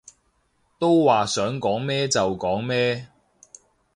[0.79, 3.07] 都話想講咩就講咩